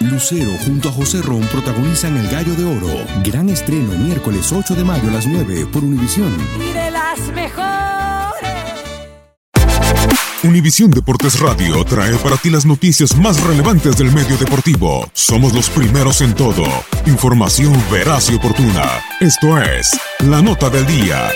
[0.00, 3.06] Lucero junto a José Ron protagonizan El Gallo de Oro.
[3.24, 6.36] Gran estreno miércoles 8 de mayo a las 9 por Univisión.
[6.60, 7.66] Y de las mejores.
[10.42, 15.08] Univisión Deportes Radio trae para ti las noticias más relevantes del medio deportivo.
[15.14, 16.64] Somos los primeros en todo.
[17.06, 19.00] Información veraz y oportuna.
[19.20, 21.30] Esto es La Nota del Día.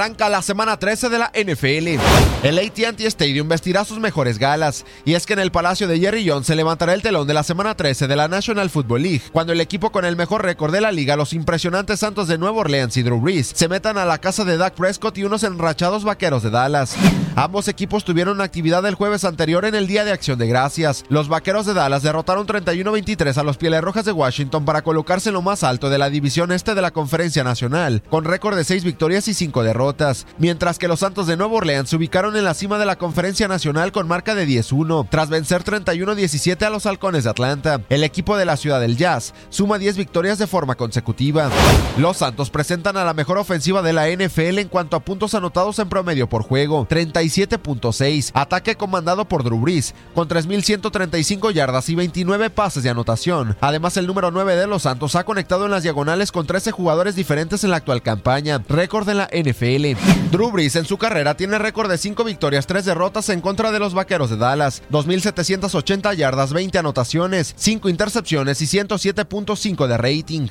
[0.00, 2.00] Arranca la semana 13 de la NFL.
[2.42, 4.86] El ATT Stadium vestirá sus mejores galas.
[5.04, 7.42] Y es que en el Palacio de Jerry Jones se levantará el telón de la
[7.42, 10.80] semana 13 de la National Football League, cuando el equipo con el mejor récord de
[10.80, 14.16] la liga, los impresionantes Santos de Nueva Orleans y Drew Brees, se metan a la
[14.16, 16.96] casa de Dak Prescott y unos enrachados vaqueros de Dallas.
[17.36, 21.04] Ambos equipos tuvieron actividad el jueves anterior en el Día de Acción de Gracias.
[21.08, 25.34] Los vaqueros de Dallas derrotaron 31-23 a los Pieles Rojas de Washington para colocarse en
[25.34, 28.84] lo más alto de la división este de la Conferencia Nacional, con récord de 6
[28.84, 32.54] victorias y 5 derrotas mientras que los Santos de Nueva Orleans se ubicaron en la
[32.54, 37.24] cima de la Conferencia Nacional con marca de 10-1, tras vencer 31-17 a los Halcones
[37.24, 37.80] de Atlanta.
[37.88, 41.50] El equipo de la Ciudad del Jazz suma 10 victorias de forma consecutiva.
[41.98, 45.78] Los Santos presentan a la mejor ofensiva de la NFL en cuanto a puntos anotados
[45.78, 46.86] en promedio por juego,
[47.20, 53.56] 37.6, ataque comandado por Drew Brees, con 3.135 yardas y 29 pases de anotación.
[53.60, 57.14] Además, el número 9 de los Santos ha conectado en las diagonales con 13 jugadores
[57.14, 59.98] diferentes en la actual campaña, récord en la NFL.
[60.30, 63.78] Drew Brees en su carrera tiene récord de 5 victorias, 3 derrotas en contra de
[63.78, 70.48] los Vaqueros de Dallas, 2.780 yardas, 20 anotaciones, 5 intercepciones y 107.5 de rating.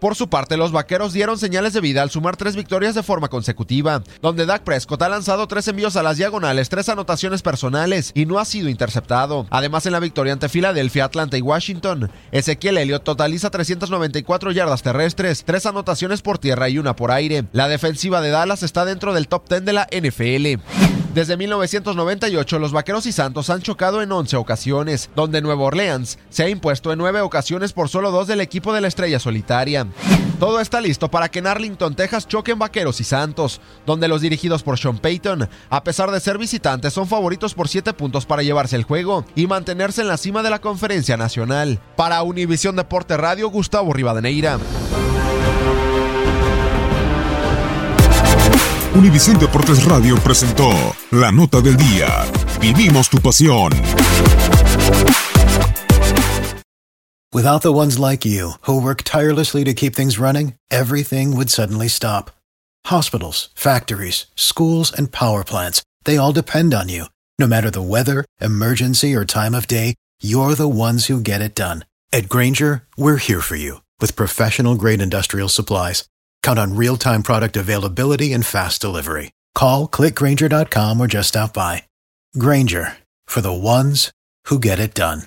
[0.00, 3.28] Por su parte, los vaqueros dieron señales de vida al sumar tres victorias de forma
[3.28, 8.26] consecutiva, donde Dak Prescott ha lanzado tres envíos a las diagonales, tres anotaciones personales y
[8.26, 9.46] no ha sido interceptado.
[9.50, 15.44] Además, en la victoria ante Filadelfia, Atlanta y Washington, Ezequiel Elliott totaliza 394 yardas terrestres,
[15.44, 17.44] tres anotaciones por tierra y una por aire.
[17.52, 20.95] La defensiva de Dallas está dentro del top 10 de la NFL.
[21.16, 26.42] Desde 1998, los Vaqueros y Santos han chocado en 11 ocasiones, donde Nueva Orleans se
[26.42, 29.86] ha impuesto en 9 ocasiones por solo dos del equipo de la estrella solitaria.
[30.38, 34.62] Todo está listo para que en Arlington, Texas choquen Vaqueros y Santos, donde los dirigidos
[34.62, 38.76] por Sean Payton, a pesar de ser visitantes, son favoritos por 7 puntos para llevarse
[38.76, 41.80] el juego y mantenerse en la cima de la conferencia nacional.
[41.96, 44.58] Para Univisión Deporte Radio, Gustavo Rivadeneira.
[48.96, 50.70] Univisión Deportes Radio presentó
[51.10, 52.24] La Nota del Día.
[52.58, 53.70] Vivimos tu pasión.
[57.30, 61.88] Without the ones like you, who work tirelessly to keep things running, everything would suddenly
[61.88, 62.30] stop.
[62.86, 67.04] Hospitals, factories, schools, and power plants, they all depend on you.
[67.38, 71.54] No matter the weather, emergency, or time of day, you're the ones who get it
[71.54, 71.84] done.
[72.14, 76.08] At Granger, we're here for you with professional grade industrial supplies.
[76.46, 79.32] Count on real time product availability and fast delivery.
[79.56, 81.82] Call clickgranger.com or just stop by.
[82.38, 84.12] Granger for the ones
[84.44, 85.22] who get it done.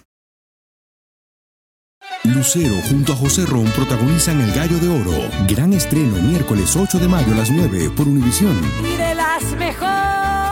[2.24, 5.30] Lucero junto a José Ron protagonizan El Gallo de Oro.
[5.46, 8.58] Gran estreno miércoles 8 de mayo a las 9 por Univisión.
[8.82, 10.49] Y de las mejores.